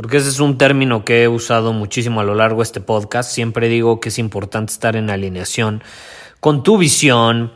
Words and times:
Porque 0.00 0.16
ese 0.16 0.30
es 0.30 0.40
un 0.40 0.56
término 0.56 1.04
que 1.04 1.24
he 1.24 1.28
usado 1.28 1.74
muchísimo 1.74 2.22
a 2.22 2.24
lo 2.24 2.34
largo 2.34 2.60
de 2.60 2.62
este 2.62 2.80
podcast. 2.80 3.30
Siempre 3.30 3.68
digo 3.68 4.00
que 4.00 4.08
es 4.08 4.18
importante 4.18 4.72
estar 4.72 4.96
en 4.96 5.10
alineación 5.10 5.82
con 6.40 6.62
tu 6.62 6.78
visión, 6.78 7.52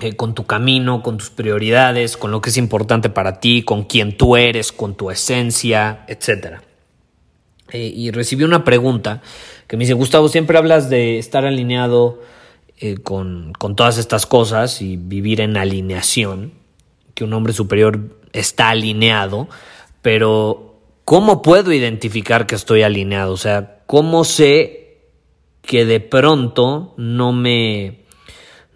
eh, 0.00 0.16
con 0.16 0.34
tu 0.34 0.44
camino, 0.44 1.02
con 1.02 1.16
tus 1.16 1.30
prioridades, 1.30 2.18
con 2.18 2.30
lo 2.30 2.42
que 2.42 2.50
es 2.50 2.58
importante 2.58 3.08
para 3.08 3.40
ti, 3.40 3.62
con 3.62 3.84
quién 3.84 4.18
tú 4.18 4.36
eres, 4.36 4.70
con 4.70 4.96
tu 4.96 5.10
esencia, 5.10 6.04
etc. 6.08 6.60
Eh, 7.70 7.90
y 7.96 8.10
recibí 8.10 8.44
una 8.44 8.62
pregunta 8.62 9.22
que 9.66 9.78
me 9.78 9.84
dice, 9.84 9.94
Gustavo, 9.94 10.28
siempre 10.28 10.58
hablas 10.58 10.90
de 10.90 11.18
estar 11.18 11.46
alineado 11.46 12.20
eh, 12.76 12.98
con, 12.98 13.54
con 13.54 13.76
todas 13.76 13.96
estas 13.96 14.26
cosas 14.26 14.82
y 14.82 14.98
vivir 14.98 15.40
en 15.40 15.56
alineación, 15.56 16.52
que 17.14 17.24
un 17.24 17.32
hombre 17.32 17.54
superior 17.54 18.18
está 18.34 18.68
alineado, 18.68 19.48
pero 20.02 20.69
¿Cómo 21.10 21.42
puedo 21.42 21.72
identificar 21.72 22.46
que 22.46 22.54
estoy 22.54 22.84
alineado? 22.84 23.32
O 23.32 23.36
sea, 23.36 23.80
¿cómo 23.86 24.22
sé 24.22 25.00
que 25.60 25.84
de 25.84 25.98
pronto 25.98 26.94
no 26.98 27.32
me, 27.32 28.04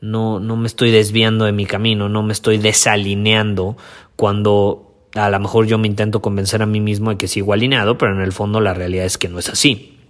no, 0.00 0.40
no 0.40 0.56
me 0.56 0.66
estoy 0.66 0.90
desviando 0.90 1.44
de 1.44 1.52
mi 1.52 1.64
camino, 1.64 2.08
no 2.08 2.24
me 2.24 2.32
estoy 2.32 2.58
desalineando 2.58 3.77
cuando 4.16 4.96
a 5.14 5.30
lo 5.30 5.38
mejor 5.38 5.66
yo 5.66 5.78
me 5.78 5.86
intento 5.86 6.20
convencer 6.22 6.60
a 6.60 6.66
mí 6.66 6.80
mismo 6.80 7.10
de 7.10 7.18
que 7.18 7.28
sigo 7.28 7.52
alineado, 7.52 7.98
pero 7.98 8.12
en 8.12 8.20
el 8.20 8.32
fondo 8.32 8.58
la 8.60 8.74
realidad 8.74 9.05
es 9.05 9.16
que 9.16 9.28
no 9.28 9.38
es 9.38 9.48
así. 9.48 10.00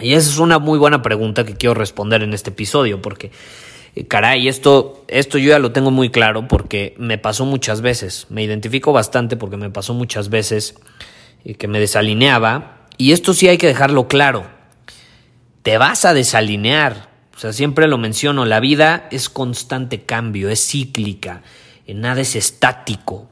Y 0.00 0.14
esa 0.14 0.30
es 0.30 0.38
una 0.38 0.58
muy 0.58 0.78
buena 0.78 1.02
pregunta 1.02 1.44
que 1.44 1.54
quiero 1.54 1.74
responder 1.74 2.22
en 2.22 2.32
este 2.32 2.48
episodio, 2.48 3.02
porque 3.02 3.30
eh, 3.94 4.06
caray, 4.06 4.48
esto, 4.48 5.04
esto 5.06 5.36
yo 5.36 5.50
ya 5.50 5.58
lo 5.58 5.72
tengo 5.72 5.90
muy 5.90 6.08
claro 6.08 6.48
porque 6.48 6.94
me 6.96 7.18
pasó 7.18 7.44
muchas 7.44 7.82
veces, 7.82 8.26
me 8.30 8.42
identifico 8.42 8.94
bastante 8.94 9.36
porque 9.36 9.58
me 9.58 9.68
pasó 9.68 9.92
muchas 9.92 10.30
veces 10.30 10.76
que 11.58 11.68
me 11.68 11.80
desalineaba. 11.80 12.86
Y 12.98 13.12
esto 13.12 13.34
sí 13.34 13.48
hay 13.48 13.58
que 13.58 13.66
dejarlo 13.66 14.08
claro. 14.08 14.46
Te 15.62 15.78
vas 15.78 16.04
a 16.04 16.14
desalinear. 16.14 17.10
O 17.34 17.38
sea, 17.38 17.52
siempre 17.52 17.88
lo 17.88 17.98
menciono, 17.98 18.44
la 18.44 18.60
vida 18.60 19.08
es 19.10 19.28
constante 19.28 20.02
cambio, 20.02 20.50
es 20.50 20.64
cíclica, 20.68 21.42
nada 21.88 22.20
es 22.20 22.36
estático. 22.36 23.28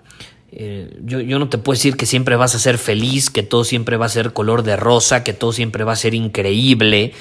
Eh, 0.53 0.99
yo, 1.05 1.21
yo, 1.21 1.39
no 1.39 1.49
te 1.49 1.59
puedo 1.59 1.77
decir 1.77 1.97
que 1.97 2.07
siempre 2.07 2.35
vas 2.35 2.55
a 2.55 2.59
ser 2.59 2.79
feliz, 2.79 3.31
que 3.31 3.43
todo 3.43 3.63
siempre 3.63 3.97
va 3.97 4.07
a 4.07 4.09
ser 4.11 4.33
color 4.33 4.63
de 4.65 4.77
rosa, 4.77 5.23
que 5.23 5.33
todo 5.33 5.53
siempre 5.53 5.85
va 5.85 5.93
a 5.93 5.97
ser 5.97 6.15
increíble. 6.15 7.13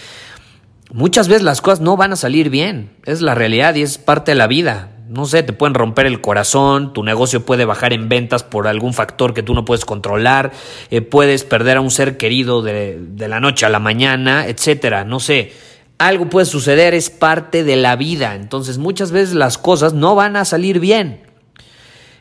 Muchas 0.92 1.28
veces 1.28 1.44
las 1.44 1.62
cosas 1.62 1.82
no 1.82 1.96
van 1.96 2.14
a 2.14 2.16
salir 2.16 2.50
bien, 2.50 2.92
es 3.06 3.22
la 3.22 3.36
realidad 3.36 3.76
y 3.76 3.84
es 3.84 4.00
parte 4.00 4.32
de 4.32 4.36
la 4.36 4.48
vida 4.48 4.90
no 5.10 5.26
sé, 5.26 5.42
te 5.42 5.54
pueden 5.54 5.74
romper 5.74 6.06
el 6.06 6.22
corazón, 6.22 6.94
tu 6.94 7.04
negocio 7.04 7.44
puede 7.44 7.66
bajar 7.66 7.94
en 7.94 8.10
ventas 8.10 8.44
por 8.44 8.68
algún 8.68 8.94
factor 8.94 9.34
que 9.34 9.42
tú 9.42 9.56
no 9.56 9.66
puedes 9.66 9.84
controlar, 9.84 10.52
eh, 10.92 11.02
puedes 11.02 11.44
perder 11.44 11.78
a 11.78 11.82
un 11.82 11.90
ser 11.90 12.16
querido 12.18 12.62
de, 12.62 13.00
de 13.00 13.28
la 13.28 13.40
noche 13.40 13.66
a 13.66 13.70
la 13.70 13.80
mañana, 13.80 14.46
etcétera, 14.46 15.06
no 15.06 15.20
sé. 15.20 15.52
Algo 15.98 16.30
puede 16.30 16.46
suceder, 16.46 16.94
es 16.94 17.10
parte 17.10 17.64
de 17.64 17.76
la 17.76 17.96
vida. 17.96 18.36
Entonces 18.36 18.78
muchas 18.78 19.12
veces 19.12 19.34
las 19.34 19.58
cosas 19.58 19.94
no 19.94 20.16
van 20.16 20.36
a 20.38 20.46
salir 20.46 20.80
bien. 20.80 21.24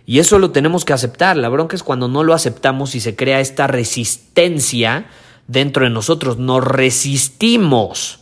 Y 0.04 0.18
eso 0.18 0.38
lo 0.38 0.50
tenemos 0.50 0.86
que 0.86 0.94
aceptar. 0.94 1.36
La 1.36 1.50
bronca 1.50 1.76
es 1.76 1.82
cuando 1.82 2.08
no 2.08 2.24
lo 2.24 2.32
aceptamos 2.32 2.94
y 2.94 3.00
se 3.00 3.14
crea 3.14 3.40
esta 3.40 3.66
resistencia 3.66 5.06
dentro 5.46 5.84
de 5.84 5.90
nosotros. 5.90 6.38
Nos 6.38 6.64
resistimos 6.64 8.20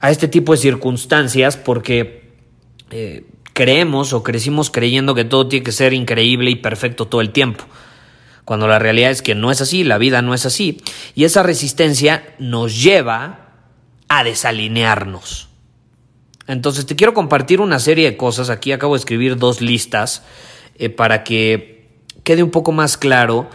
a 0.00 0.12
este 0.12 0.28
tipo 0.28 0.52
de 0.52 0.58
circunstancias 0.58 1.56
porque 1.56 2.30
eh, 2.90 3.26
creemos 3.58 4.12
o 4.12 4.22
crecimos 4.22 4.70
creyendo 4.70 5.16
que 5.16 5.24
todo 5.24 5.48
tiene 5.48 5.64
que 5.64 5.72
ser 5.72 5.92
increíble 5.92 6.48
y 6.48 6.54
perfecto 6.54 7.08
todo 7.08 7.20
el 7.20 7.30
tiempo. 7.30 7.64
Cuando 8.44 8.68
la 8.68 8.78
realidad 8.78 9.10
es 9.10 9.20
que 9.20 9.34
no 9.34 9.50
es 9.50 9.60
así, 9.60 9.82
la 9.82 9.98
vida 9.98 10.22
no 10.22 10.32
es 10.32 10.46
así. 10.46 10.80
Y 11.16 11.24
esa 11.24 11.42
resistencia 11.42 12.36
nos 12.38 12.80
lleva 12.80 13.48
a 14.06 14.22
desalinearnos. 14.22 15.48
Entonces 16.46 16.86
te 16.86 16.94
quiero 16.94 17.14
compartir 17.14 17.60
una 17.60 17.80
serie 17.80 18.08
de 18.08 18.16
cosas. 18.16 18.48
Aquí 18.48 18.70
acabo 18.70 18.94
de 18.94 19.00
escribir 19.00 19.36
dos 19.36 19.60
listas 19.60 20.22
eh, 20.76 20.88
para 20.88 21.24
que 21.24 21.98
quede 22.22 22.44
un 22.44 22.52
poco 22.52 22.70
más 22.70 22.96
claro 22.96 23.50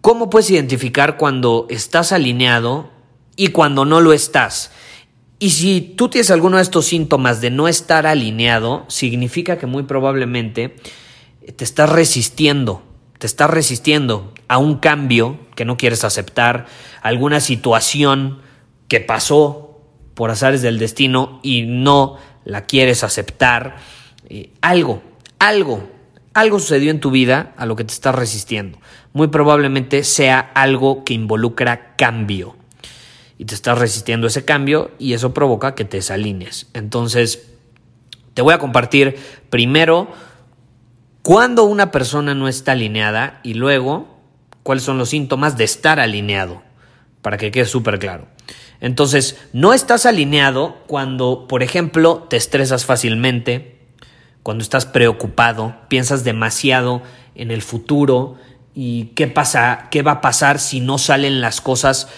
cómo 0.00 0.30
puedes 0.30 0.50
identificar 0.50 1.18
cuando 1.18 1.66
estás 1.68 2.12
alineado 2.12 2.88
y 3.36 3.48
cuando 3.48 3.84
no 3.84 4.00
lo 4.00 4.14
estás. 4.14 4.70
Y 5.38 5.50
si 5.50 5.80
tú 5.80 6.08
tienes 6.08 6.30
alguno 6.30 6.56
de 6.56 6.62
estos 6.62 6.86
síntomas 6.86 7.42
de 7.42 7.50
no 7.50 7.68
estar 7.68 8.06
alineado, 8.06 8.86
significa 8.88 9.58
que 9.58 9.66
muy 9.66 9.82
probablemente 9.82 10.76
te 11.56 11.64
estás 11.64 11.90
resistiendo, 11.90 12.82
te 13.18 13.26
estás 13.26 13.50
resistiendo 13.50 14.32
a 14.48 14.56
un 14.56 14.76
cambio 14.76 15.38
que 15.54 15.66
no 15.66 15.76
quieres 15.76 16.04
aceptar, 16.04 16.66
alguna 17.02 17.40
situación 17.40 18.40
que 18.88 19.00
pasó 19.00 19.82
por 20.14 20.30
azares 20.30 20.62
del 20.62 20.78
destino 20.78 21.38
y 21.42 21.62
no 21.62 22.16
la 22.44 22.64
quieres 22.64 23.04
aceptar. 23.04 23.76
Eh, 24.30 24.52
algo, 24.62 25.02
algo, 25.38 25.86
algo 26.32 26.58
sucedió 26.58 26.90
en 26.90 27.00
tu 27.00 27.10
vida 27.10 27.52
a 27.58 27.66
lo 27.66 27.76
que 27.76 27.84
te 27.84 27.92
estás 27.92 28.14
resistiendo. 28.14 28.78
Muy 29.12 29.28
probablemente 29.28 30.02
sea 30.02 30.38
algo 30.38 31.04
que 31.04 31.12
involucra 31.12 31.94
cambio 31.96 32.56
y 33.38 33.44
te 33.44 33.54
estás 33.54 33.78
resistiendo 33.78 34.26
ese 34.26 34.44
cambio 34.44 34.90
y 34.98 35.12
eso 35.12 35.34
provoca 35.34 35.74
que 35.74 35.84
te 35.84 35.98
desalines. 35.98 36.68
Entonces, 36.72 37.48
te 38.34 38.42
voy 38.42 38.54
a 38.54 38.58
compartir 38.58 39.16
primero 39.50 40.08
cuando 41.22 41.64
una 41.64 41.90
persona 41.90 42.34
no 42.34 42.48
está 42.48 42.72
alineada 42.72 43.40
y 43.42 43.54
luego 43.54 44.16
cuáles 44.62 44.84
son 44.84 44.98
los 44.98 45.10
síntomas 45.10 45.56
de 45.56 45.64
estar 45.64 46.00
alineado, 46.00 46.62
para 47.22 47.36
que 47.36 47.50
quede 47.50 47.66
súper 47.66 47.98
claro. 47.98 48.26
Entonces, 48.80 49.38
no 49.52 49.72
estás 49.72 50.06
alineado 50.06 50.82
cuando, 50.86 51.46
por 51.48 51.62
ejemplo, 51.62 52.26
te 52.28 52.36
estresas 52.36 52.84
fácilmente, 52.84 53.78
cuando 54.42 54.62
estás 54.62 54.86
preocupado, 54.86 55.76
piensas 55.88 56.24
demasiado 56.24 57.02
en 57.34 57.50
el 57.50 57.62
futuro 57.62 58.36
y 58.74 59.06
qué 59.14 59.26
pasa, 59.26 59.88
qué 59.90 60.02
va 60.02 60.12
a 60.12 60.20
pasar 60.20 60.58
si 60.58 60.80
no 60.80 60.98
salen 60.98 61.40
las 61.40 61.60
cosas 61.60 62.08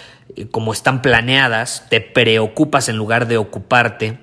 como 0.51 0.73
están 0.73 1.03
planeadas, 1.03 1.87
te 1.89 2.01
preocupas 2.01 2.89
en 2.89 2.97
lugar 2.97 3.29
de 3.29 3.39
ocuparte, 3.39 4.19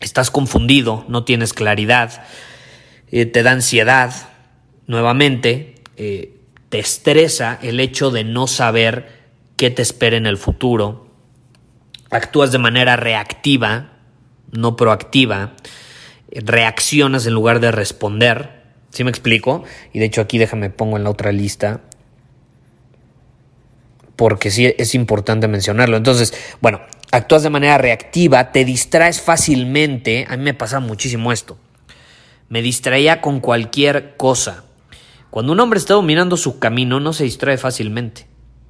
estás 0.00 0.30
confundido, 0.30 1.04
no 1.08 1.24
tienes 1.24 1.52
claridad, 1.52 2.24
eh, 3.10 3.26
te 3.26 3.42
da 3.42 3.52
ansiedad, 3.52 4.12
nuevamente, 4.86 5.74
eh, 5.96 6.36
te 6.68 6.78
estresa 6.78 7.58
el 7.62 7.80
hecho 7.80 8.10
de 8.10 8.24
no 8.24 8.46
saber 8.46 9.22
qué 9.56 9.70
te 9.70 9.82
espera 9.82 10.16
en 10.16 10.26
el 10.26 10.38
futuro, 10.38 11.10
actúas 12.10 12.52
de 12.52 12.58
manera 12.58 12.96
reactiva, 12.96 13.92
no 14.50 14.76
proactiva, 14.76 15.54
reaccionas 16.30 17.26
en 17.26 17.34
lugar 17.34 17.60
de 17.60 17.72
responder, 17.72 18.62
¿sí 18.90 19.04
me 19.04 19.10
explico? 19.10 19.64
Y 19.92 19.98
de 19.98 20.06
hecho 20.06 20.20
aquí 20.20 20.38
déjame 20.38 20.70
pongo 20.70 20.96
en 20.96 21.04
la 21.04 21.10
otra 21.10 21.32
lista 21.32 21.82
porque 24.22 24.52
sí 24.52 24.72
es 24.78 24.94
importante 24.94 25.48
mencionarlo. 25.48 25.96
Entonces, 25.96 26.32
bueno, 26.60 26.80
actúas 27.10 27.42
de 27.42 27.50
manera 27.50 27.76
reactiva, 27.76 28.52
te 28.52 28.64
distraes 28.64 29.20
fácilmente. 29.20 30.26
A 30.28 30.36
mí 30.36 30.44
me 30.44 30.54
pasa 30.54 30.78
muchísimo 30.78 31.32
esto. 31.32 31.58
Me 32.48 32.62
distraía 32.62 33.20
con 33.20 33.40
cualquier 33.40 34.16
cosa, 34.16 34.62
Cuando 35.30 35.50
un 35.50 35.58
hombre 35.58 35.80
está 35.80 35.94
dominando 35.94 36.36
su 36.36 36.60
camino, 36.60 37.00
no 37.00 37.12
se 37.12 37.24
distrae 37.24 37.58
fácilmente. 37.58 38.28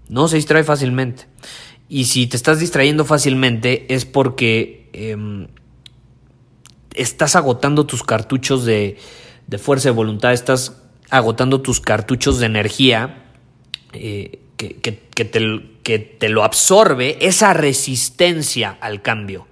No 0.09 0.27
se 0.27 0.37
distrae 0.37 0.65
fácilmente. 0.65 1.27
Y 1.87 2.07
si 2.07 2.27
te 2.27 2.39
estás 2.39 2.59
distrayendo 2.59 3.05
fácilmente 3.05 3.93
es 3.95 4.07
porque 4.07 4.89
em, 4.95 5.49
estás 6.95 7.37
agotando 7.37 7.85
tus 7.85 8.03
cartuchos 8.03 8.65
de, 8.65 8.97
fuerza 9.59 9.91
de 9.91 9.95
voluntad, 9.95 10.33
estás 10.33 10.81
agotando 11.11 11.61
tus 11.61 11.83
cartuchos 11.83 12.39
de 12.39 12.47
energía 12.47 13.27
eh, 13.93 14.39
que, 14.71 15.25
te, 15.25 15.61
que 15.83 15.99
te 15.99 16.29
lo 16.29 16.45
absorbe 16.45 17.19
esa 17.21 17.53
resistencia 17.55 18.77
al 18.81 19.03
cambio. 19.03 19.47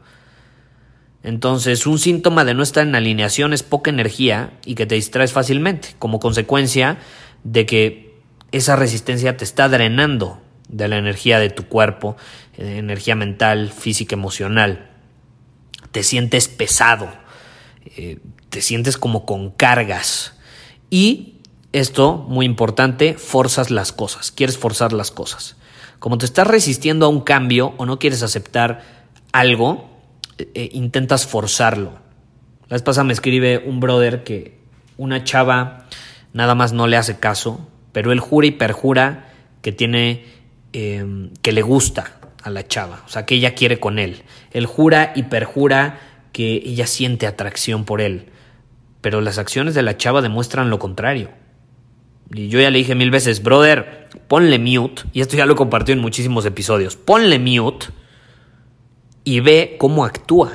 Entonces, 1.23 1.87
un 1.87 1.99
síntoma 1.99 2.45
de 2.45 2.55
no 2.55 2.63
estar 2.63 2.87
en 2.87 2.95
alineación 2.95 3.53
es 3.53 3.63
poca 3.63 3.91
energía 3.91 4.53
y 4.65 4.75
que 4.75 4.87
te 4.87 4.95
distraes 4.95 5.33
fácilmente, 5.33 5.91
como 5.99 6.19
consecuencia 6.19 6.99
de 7.45 7.67
que 7.67 8.15
esa 8.53 8.77
resistencia 8.77 9.37
te 9.37 9.45
está 9.45 9.69
drenando 9.69 10.41
de 10.69 10.89
la 10.89 10.97
energía 10.97 11.39
de 11.39 11.51
tu 11.51 11.67
cuerpo, 11.67 12.17
energía 12.57 13.17
mental, 13.17 13.71
física, 13.71 14.15
emocional. 14.15 14.91
Te 15.93 16.03
sientes 16.03 16.49
pesado, 16.49 17.11
eh, 17.97 18.19
te 18.49 18.63
sientes 18.63 18.97
como 18.97 19.27
con 19.27 19.51
cargas. 19.51 20.35
Y 20.89 21.30
esto, 21.73 22.17
muy 22.29 22.47
importante, 22.47 23.15
forzas 23.15 23.71
las 23.71 23.93
cosas, 23.93 24.31
quieres 24.31 24.59
forzar 24.59 24.93
las 24.93 25.11
cosas. 25.11 25.57
Como 25.99 26.19
te 26.19 26.25
estás 26.25 26.47
resistiendo 26.47 27.07
a 27.07 27.09
un 27.09 27.21
cambio 27.21 27.75
o 27.77 27.87
no 27.87 27.99
quieres 27.99 28.23
aceptar 28.23 28.83
algo, 29.33 29.91
eh, 30.39 30.51
eh, 30.55 30.71
intentas 30.73 31.27
forzarlo. 31.27 31.93
La 32.69 32.75
vez 32.75 32.83
pasada 32.83 33.05
me 33.05 33.13
escribe 33.13 33.59
un 33.59 33.81
brother 33.81 34.25
que 34.25 34.59
una 34.97 35.25
chava 35.25 35.87
nada 36.33 36.55
más 36.55 36.73
no 36.73 36.87
le 36.87 36.97
hace 36.97 37.19
caso, 37.19 37.69
pero 37.93 38.13
él 38.13 38.21
jura 38.21 38.47
y 38.47 38.53
perjura 38.53 39.29
que 39.63 39.73
tiene, 39.73 40.25
em, 40.73 41.31
que 41.43 41.53
le 41.53 41.63
gusta 41.63 42.19
a 42.43 42.51
la 42.51 42.67
chava, 42.67 43.03
o 43.07 43.09
sea, 43.09 43.27
que 43.27 43.35
ella 43.35 43.55
quiere 43.55 43.79
con 43.79 43.99
él. 43.99 44.23
Él 44.53 44.67
jura 44.67 45.13
y 45.15 45.25
perjura 45.25 46.01
que 46.33 46.55
ella 46.65 46.87
siente 46.87 47.27
atracción 47.27 47.85
por 47.85 48.01
él, 48.01 48.27
pero 49.01 49.21
las 49.21 49.39
acciones 49.39 49.75
de 49.75 49.83
la 49.83 49.97
chava 49.97 50.23
demuestran 50.23 50.71
lo 50.71 50.79
contrario. 50.79 51.31
Y 52.33 52.49
yo 52.49 52.61
ya 52.61 52.71
le 52.71 52.79
dije 52.79 52.95
mil 52.95 53.11
veces, 53.11 53.43
brother, 53.43 54.09
ponle 54.29 54.59
mute, 54.59 55.03
y 55.13 55.21
esto 55.21 55.37
ya 55.37 55.47
lo 55.47 55.57
compartió 55.57 55.93
en 55.93 56.01
muchísimos 56.01 56.47
episodios, 56.47 56.97
ponle 56.97 57.39
mute 57.39 57.87
y 59.25 59.41
ve 59.41 59.77
cómo 59.79 60.05
actúa. 60.05 60.53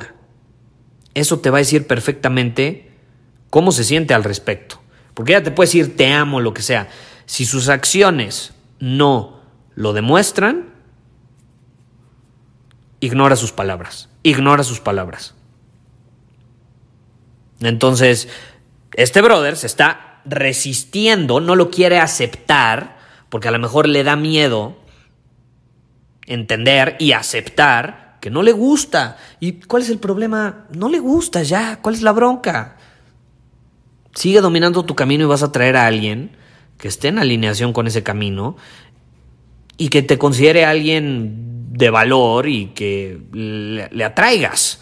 Eso 1.14 1.40
te 1.40 1.50
va 1.50 1.58
a 1.58 1.60
decir 1.60 1.86
perfectamente 1.86 2.90
cómo 3.50 3.72
se 3.72 3.84
siente 3.84 4.14
al 4.14 4.24
respecto. 4.24 4.80
Porque 5.14 5.32
ella 5.32 5.42
te 5.42 5.50
puede 5.50 5.68
decir 5.68 5.96
te 5.96 6.12
amo, 6.12 6.40
lo 6.40 6.52
que 6.52 6.62
sea. 6.62 6.88
Si 7.24 7.46
sus 7.46 7.68
acciones 7.68 8.52
no 8.80 9.40
lo 9.74 9.92
demuestran, 9.92 10.74
ignora 13.00 13.36
sus 13.36 13.52
palabras. 13.52 14.08
Ignora 14.22 14.62
sus 14.62 14.80
palabras. 14.80 15.34
Entonces, 17.60 18.28
este 18.92 19.22
brother 19.22 19.56
se 19.56 19.66
está 19.66 20.05
resistiendo, 20.26 21.40
no 21.40 21.56
lo 21.56 21.70
quiere 21.70 21.98
aceptar, 21.98 22.98
porque 23.28 23.48
a 23.48 23.50
lo 23.50 23.58
mejor 23.58 23.88
le 23.88 24.04
da 24.04 24.16
miedo 24.16 24.76
entender 26.26 26.96
y 26.98 27.12
aceptar 27.12 28.18
que 28.20 28.30
no 28.30 28.42
le 28.42 28.52
gusta. 28.52 29.16
¿Y 29.40 29.52
cuál 29.52 29.82
es 29.82 29.90
el 29.90 29.98
problema? 29.98 30.66
No 30.72 30.88
le 30.88 30.98
gusta 30.98 31.42
ya, 31.42 31.80
¿cuál 31.80 31.94
es 31.94 32.02
la 32.02 32.12
bronca? 32.12 32.76
Sigue 34.14 34.40
dominando 34.40 34.84
tu 34.84 34.94
camino 34.94 35.24
y 35.24 35.28
vas 35.28 35.42
a 35.42 35.52
traer 35.52 35.76
a 35.76 35.86
alguien 35.86 36.36
que 36.78 36.88
esté 36.88 37.08
en 37.08 37.18
alineación 37.18 37.72
con 37.72 37.86
ese 37.86 38.02
camino 38.02 38.56
y 39.76 39.88
que 39.88 40.02
te 40.02 40.18
considere 40.18 40.64
alguien 40.64 41.72
de 41.72 41.90
valor 41.90 42.48
y 42.48 42.68
que 42.68 43.20
le, 43.32 43.88
le 43.90 44.04
atraigas. 44.04 44.80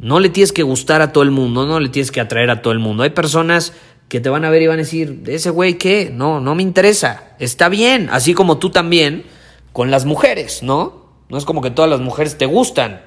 No 0.00 0.18
le 0.18 0.30
tienes 0.30 0.52
que 0.52 0.62
gustar 0.62 1.02
a 1.02 1.12
todo 1.12 1.22
el 1.22 1.30
mundo, 1.30 1.66
no 1.66 1.78
le 1.78 1.90
tienes 1.90 2.10
que 2.10 2.20
atraer 2.20 2.50
a 2.50 2.62
todo 2.62 2.72
el 2.72 2.78
mundo. 2.78 3.02
Hay 3.02 3.10
personas 3.10 3.74
que 4.08 4.18
te 4.20 4.30
van 4.30 4.46
a 4.46 4.50
ver 4.50 4.62
y 4.62 4.66
van 4.66 4.76
a 4.76 4.78
decir, 4.78 5.22
ese 5.26 5.50
güey 5.50 5.74
qué, 5.74 6.10
no, 6.12 6.40
no 6.40 6.54
me 6.54 6.62
interesa. 6.62 7.34
Está 7.38 7.68
bien, 7.68 8.08
así 8.10 8.32
como 8.32 8.58
tú 8.58 8.70
también 8.70 9.24
con 9.72 9.90
las 9.90 10.06
mujeres, 10.06 10.62
¿no? 10.62 11.06
No 11.28 11.36
es 11.36 11.44
como 11.44 11.60
que 11.60 11.70
todas 11.70 11.90
las 11.90 12.00
mujeres 12.00 12.38
te 12.38 12.46
gustan. 12.46 13.02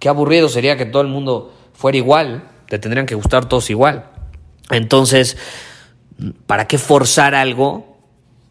Qué 0.00 0.08
aburrido 0.08 0.48
sería 0.48 0.76
que 0.76 0.86
todo 0.86 1.02
el 1.02 1.08
mundo 1.08 1.54
fuera 1.74 1.98
igual, 1.98 2.48
te 2.66 2.78
tendrían 2.78 3.06
que 3.06 3.14
gustar 3.14 3.46
todos 3.46 3.68
igual. 3.68 4.06
Entonces, 4.70 5.36
¿para 6.46 6.66
qué 6.66 6.78
forzar 6.78 7.34
algo 7.34 7.98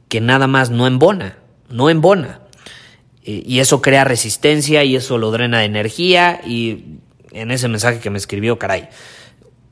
que 0.08 0.22
nada 0.22 0.46
más 0.46 0.70
no 0.70 0.86
embona? 0.86 1.40
No 1.68 1.90
embona. 1.90 2.42
Y 3.24 3.60
eso 3.60 3.82
crea 3.82 4.04
resistencia 4.04 4.84
y 4.84 4.96
eso 4.96 5.18
lo 5.18 5.32
drena 5.32 5.60
de 5.60 5.66
energía 5.66 6.42
y 6.46 7.00
en 7.32 7.52
ese 7.52 7.68
mensaje 7.68 8.00
que 8.00 8.10
me 8.10 8.18
escribió, 8.18 8.60
caray. 8.60 8.90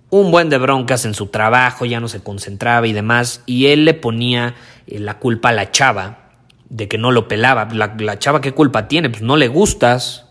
Un 0.09 0.31
buen 0.31 0.49
de 0.49 0.57
broncas 0.57 1.05
en 1.05 1.13
su 1.13 1.27
trabajo, 1.27 1.85
ya 1.85 1.99
no 1.99 2.07
se 2.07 2.21
concentraba 2.21 2.87
y 2.87 2.93
demás, 2.93 3.43
y 3.45 3.67
él 3.67 3.85
le 3.85 3.93
ponía 3.93 4.55
eh, 4.87 4.99
la 4.99 5.19
culpa 5.19 5.49
a 5.49 5.53
la 5.53 5.71
chava 5.71 6.29
de 6.69 6.87
que 6.87 6.97
no 6.97 7.11
lo 7.11 7.27
pelaba. 7.27 7.67
La, 7.71 8.19
chava, 8.19 8.41
¿qué 8.41 8.53
culpa 8.53 8.87
tiene? 8.87 9.09
Pues 9.09 9.21
no 9.21 9.37
le 9.37 9.47
gustas. 9.47 10.25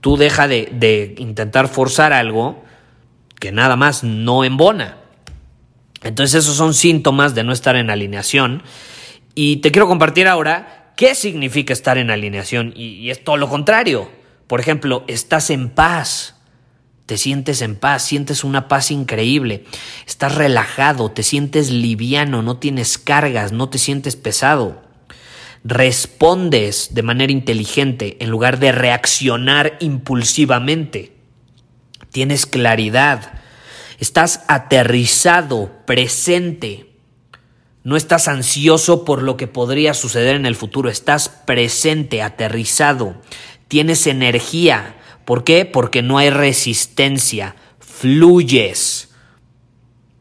Tú 0.00 0.16
deja 0.16 0.48
de, 0.48 0.68
de 0.72 1.14
intentar 1.18 1.68
forzar 1.68 2.12
algo 2.12 2.64
que 3.38 3.52
nada 3.52 3.76
más 3.76 4.02
no 4.02 4.44
embona. 4.44 4.98
Entonces 6.02 6.44
esos 6.44 6.56
son 6.56 6.74
síntomas 6.74 7.34
de 7.34 7.44
no 7.44 7.52
estar 7.52 7.76
en 7.76 7.90
alineación. 7.90 8.62
Y 9.34 9.56
te 9.58 9.70
quiero 9.70 9.86
compartir 9.86 10.26
ahora 10.26 10.92
qué 10.96 11.14
significa 11.14 11.72
estar 11.72 11.98
en 11.98 12.10
alineación. 12.10 12.72
y 12.74 13.10
es 13.10 13.22
todo 13.22 13.36
lo 13.36 13.48
contrario. 13.48 14.21
Por 14.46 14.60
ejemplo, 14.60 15.04
estás 15.08 15.50
en 15.50 15.70
paz, 15.70 16.36
te 17.06 17.18
sientes 17.18 17.62
en 17.62 17.76
paz, 17.76 18.04
sientes 18.04 18.44
una 18.44 18.68
paz 18.68 18.90
increíble, 18.90 19.64
estás 20.06 20.34
relajado, 20.34 21.10
te 21.10 21.22
sientes 21.22 21.70
liviano, 21.70 22.42
no 22.42 22.58
tienes 22.58 22.98
cargas, 22.98 23.52
no 23.52 23.68
te 23.68 23.78
sientes 23.78 24.16
pesado. 24.16 24.82
Respondes 25.64 26.94
de 26.94 27.02
manera 27.02 27.32
inteligente 27.32 28.16
en 28.20 28.30
lugar 28.30 28.58
de 28.58 28.72
reaccionar 28.72 29.76
impulsivamente. 29.80 31.16
Tienes 32.10 32.46
claridad, 32.46 33.40
estás 33.98 34.44
aterrizado, 34.48 35.70
presente. 35.86 36.88
No 37.84 37.96
estás 37.96 38.28
ansioso 38.28 39.04
por 39.04 39.22
lo 39.22 39.36
que 39.36 39.48
podría 39.48 39.92
suceder 39.92 40.36
en 40.36 40.46
el 40.46 40.54
futuro, 40.54 40.88
estás 40.88 41.28
presente, 41.28 42.22
aterrizado 42.22 43.16
tienes 43.72 44.06
energía. 44.06 44.96
¿Por 45.24 45.44
qué? 45.44 45.64
Porque 45.64 46.02
no 46.02 46.18
hay 46.18 46.28
resistencia, 46.28 47.56
fluyes, 47.78 49.14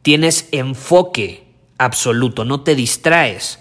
tienes 0.04 0.48
enfoque 0.54 1.54
absoluto, 1.78 2.46
no 2.46 2.62
te 2.62 2.76
distraes. 2.76 3.60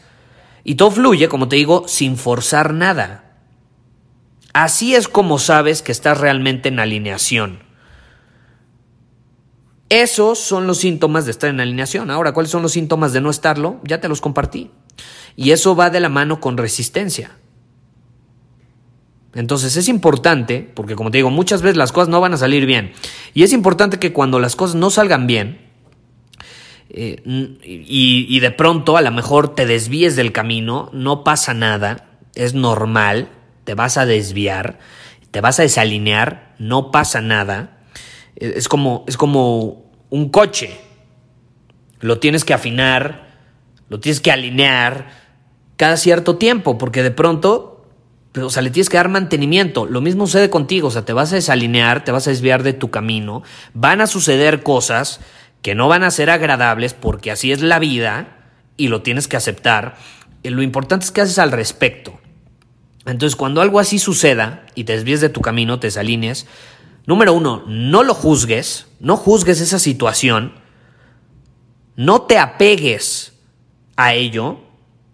Y 0.62 0.76
todo 0.76 0.92
fluye, 0.92 1.28
como 1.28 1.48
te 1.48 1.56
digo, 1.56 1.88
sin 1.88 2.16
forzar 2.16 2.72
nada. 2.72 3.34
Así 4.52 4.94
es 4.94 5.08
como 5.08 5.40
sabes 5.40 5.82
que 5.82 5.90
estás 5.90 6.18
realmente 6.18 6.68
en 6.68 6.78
alineación. 6.78 7.64
Esos 9.88 10.38
son 10.38 10.68
los 10.68 10.78
síntomas 10.78 11.24
de 11.24 11.32
estar 11.32 11.50
en 11.50 11.58
alineación. 11.58 12.12
Ahora, 12.12 12.32
¿cuáles 12.32 12.52
son 12.52 12.62
los 12.62 12.70
síntomas 12.70 13.12
de 13.12 13.22
no 13.22 13.28
estarlo? 13.28 13.80
Ya 13.82 14.00
te 14.00 14.08
los 14.08 14.20
compartí. 14.20 14.70
Y 15.34 15.50
eso 15.50 15.74
va 15.74 15.90
de 15.90 15.98
la 15.98 16.08
mano 16.08 16.40
con 16.40 16.58
resistencia. 16.58 17.39
Entonces 19.34 19.76
es 19.76 19.88
importante, 19.88 20.68
porque 20.74 20.96
como 20.96 21.10
te 21.10 21.18
digo, 21.18 21.30
muchas 21.30 21.62
veces 21.62 21.76
las 21.76 21.92
cosas 21.92 22.08
no 22.08 22.20
van 22.20 22.34
a 22.34 22.36
salir 22.36 22.66
bien. 22.66 22.92
Y 23.32 23.44
es 23.44 23.52
importante 23.52 23.98
que 23.98 24.12
cuando 24.12 24.40
las 24.40 24.56
cosas 24.56 24.76
no 24.76 24.90
salgan 24.90 25.26
bien, 25.26 25.70
eh, 26.92 27.22
y, 27.62 28.40
de 28.40 28.50
pronto 28.50 28.96
a 28.96 29.02
lo 29.02 29.12
mejor 29.12 29.54
te 29.54 29.64
desvíes 29.64 30.16
del 30.16 30.32
camino, 30.32 30.90
no 30.92 31.22
pasa 31.22 31.54
nada, 31.54 32.08
es 32.34 32.54
normal, 32.54 33.28
te 33.62 33.74
vas 33.74 33.96
a 33.96 34.06
desviar, 34.06 34.80
te 35.30 35.40
vas 35.40 35.60
a 35.60 35.62
desalinear, 35.62 36.54
no 36.58 36.90
pasa 36.90 37.20
nada. 37.20 37.78
Eh, 38.34 38.54
es 38.56 38.68
como, 38.68 39.04
es 39.06 39.16
como 39.16 39.92
un 40.10 40.30
coche, 40.30 40.76
lo 42.00 42.18
tienes 42.18 42.44
que 42.44 42.54
afinar, 42.54 43.28
lo 43.88 44.00
tienes 44.00 44.20
que 44.20 44.32
alinear 44.32 45.10
cada 45.76 45.96
cierto 45.96 46.36
tiempo, 46.36 46.76
porque 46.76 47.04
de 47.04 47.12
pronto 47.12 47.69
pero, 48.32 48.46
o 48.46 48.50
sea, 48.50 48.62
le 48.62 48.70
tienes 48.70 48.88
que 48.88 48.96
dar 48.96 49.08
mantenimiento. 49.08 49.86
Lo 49.86 50.00
mismo 50.00 50.26
sucede 50.26 50.50
contigo, 50.50 50.88
o 50.88 50.90
sea, 50.90 51.04
te 51.04 51.12
vas 51.12 51.32
a 51.32 51.36
desalinear, 51.36 52.04
te 52.04 52.12
vas 52.12 52.26
a 52.26 52.30
desviar 52.30 52.62
de 52.62 52.72
tu 52.72 52.90
camino, 52.90 53.42
van 53.74 54.00
a 54.00 54.06
suceder 54.06 54.62
cosas 54.62 55.20
que 55.62 55.74
no 55.74 55.88
van 55.88 56.04
a 56.04 56.10
ser 56.10 56.30
agradables 56.30 56.94
porque 56.94 57.30
así 57.30 57.52
es 57.52 57.60
la 57.60 57.78
vida 57.78 58.38
y 58.76 58.88
lo 58.88 59.02
tienes 59.02 59.26
que 59.26 59.36
aceptar. 59.36 59.96
Eh, 60.42 60.50
lo 60.50 60.62
importante 60.62 61.04
es 61.04 61.10
que 61.10 61.20
haces 61.20 61.38
al 61.38 61.52
respecto. 61.52 62.18
Entonces, 63.04 63.34
cuando 63.34 63.60
algo 63.60 63.80
así 63.80 63.98
suceda 63.98 64.64
y 64.74 64.84
te 64.84 64.92
desvíes 64.92 65.20
de 65.20 65.28
tu 65.28 65.40
camino, 65.40 65.80
te 65.80 65.88
desalinees, 65.88 66.46
número 67.06 67.32
uno, 67.32 67.64
no 67.66 68.04
lo 68.04 68.14
juzgues, 68.14 68.86
no 69.00 69.16
juzgues 69.16 69.60
esa 69.60 69.78
situación, 69.78 70.54
No 71.96 72.22
te 72.22 72.38
apegues 72.38 73.34
a 73.96 74.14
ello, 74.14 74.60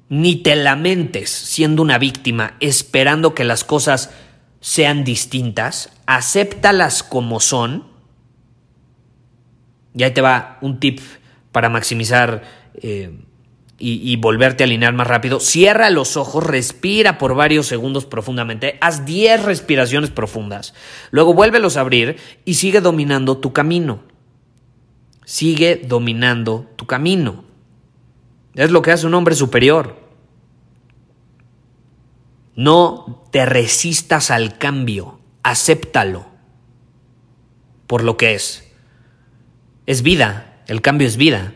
ni 0.08 0.36
te 0.36 0.56
lamentes 0.56 1.30
siendo 1.30 1.82
una 1.82 1.98
víctima 1.98 2.54
esperando 2.60 3.34
que 3.34 3.44
las 3.44 3.64
cosas 3.64 4.10
sean 4.60 5.04
distintas, 5.04 5.92
acéptalas 6.06 7.02
como 7.02 7.40
son. 7.40 7.84
Y 9.94 10.02
ahí 10.02 10.12
te 10.12 10.20
va 10.20 10.58
un 10.60 10.78
tip 10.78 11.00
para 11.52 11.68
maximizar 11.68 12.42
eh, 12.74 13.18
y, 13.78 14.12
y, 14.12 14.16
volverte 14.16 14.62
a 14.62 14.66
alinear 14.66 14.92
más 14.92 15.06
rápido. 15.06 15.40
Cierra 15.40 15.90
los 15.90 16.16
ojos, 16.16 16.44
respira 16.44 17.18
por 17.18 17.34
varios 17.34 17.66
segundos 17.66 18.06
profundamente, 18.06 18.78
haz 18.80 19.04
10 19.04 19.44
respiraciones 19.44 20.10
profundas. 20.10 20.74
Luego 21.10 21.34
vuélvelos 21.34 21.76
a 21.76 21.80
abrir 21.80 22.16
y 22.44 22.54
sigue 22.54 22.80
dominando 22.80 23.38
tu 23.38 23.52
camino. 23.52 24.00
Sigue 25.24 25.82
dominando 25.86 26.70
tu 26.76 26.86
camino. 26.86 27.44
Es 28.56 28.70
lo 28.70 28.82
que 28.82 28.90
hace 28.90 29.06
un 29.06 29.14
hombre 29.14 29.34
superior. 29.34 29.96
No 32.54 33.24
te 33.30 33.44
resistas 33.44 34.30
al 34.30 34.56
cambio, 34.56 35.20
acéptalo 35.42 36.26
por 37.86 38.02
lo 38.02 38.16
que 38.16 38.34
es. 38.34 38.72
Es 39.84 40.02
vida, 40.02 40.62
el 40.66 40.80
cambio 40.80 41.06
es 41.06 41.18
vida. 41.18 41.52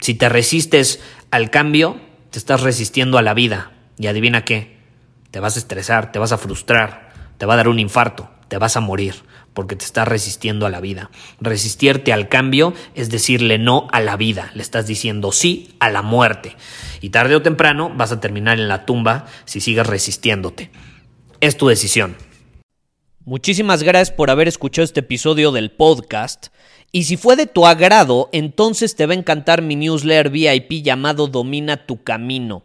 Si 0.00 0.14
te 0.14 0.28
resistes 0.28 1.00
al 1.30 1.50
cambio, 1.50 2.00
te 2.30 2.38
estás 2.38 2.62
resistiendo 2.62 3.16
a 3.16 3.22
la 3.22 3.34
vida. 3.34 3.72
Y 3.96 4.08
adivina 4.08 4.44
qué, 4.44 4.78
te 5.30 5.38
vas 5.38 5.56
a 5.56 5.60
estresar, 5.60 6.10
te 6.10 6.18
vas 6.18 6.32
a 6.32 6.38
frustrar, 6.38 7.12
te 7.38 7.46
va 7.46 7.54
a 7.54 7.56
dar 7.58 7.68
un 7.68 7.78
infarto, 7.78 8.28
te 8.48 8.58
vas 8.58 8.76
a 8.76 8.80
morir 8.80 9.29
porque 9.54 9.76
te 9.76 9.84
estás 9.84 10.06
resistiendo 10.06 10.66
a 10.66 10.70
la 10.70 10.80
vida. 10.80 11.10
Resistirte 11.40 12.12
al 12.12 12.28
cambio 12.28 12.74
es 12.94 13.10
decirle 13.10 13.58
no 13.58 13.88
a 13.92 14.00
la 14.00 14.16
vida, 14.16 14.50
le 14.54 14.62
estás 14.62 14.86
diciendo 14.86 15.32
sí 15.32 15.74
a 15.80 15.90
la 15.90 16.02
muerte. 16.02 16.56
Y 17.00 17.10
tarde 17.10 17.36
o 17.36 17.42
temprano 17.42 17.92
vas 17.94 18.12
a 18.12 18.20
terminar 18.20 18.58
en 18.58 18.68
la 18.68 18.86
tumba 18.86 19.26
si 19.44 19.60
sigues 19.60 19.86
resistiéndote. 19.86 20.70
Es 21.40 21.56
tu 21.56 21.68
decisión. 21.68 22.16
Muchísimas 23.24 23.82
gracias 23.82 24.14
por 24.16 24.30
haber 24.30 24.48
escuchado 24.48 24.84
este 24.84 25.00
episodio 25.00 25.52
del 25.52 25.70
podcast. 25.70 26.48
Y 26.92 27.04
si 27.04 27.16
fue 27.16 27.36
de 27.36 27.46
tu 27.46 27.66
agrado, 27.66 28.28
entonces 28.32 28.96
te 28.96 29.06
va 29.06 29.12
a 29.12 29.16
encantar 29.16 29.62
mi 29.62 29.76
newsletter 29.76 30.30
VIP 30.30 30.82
llamado 30.82 31.28
Domina 31.28 31.86
tu 31.86 32.02
Camino. 32.02 32.64